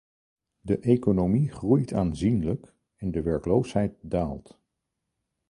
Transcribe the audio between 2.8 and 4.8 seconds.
en de werkloosheid daalt.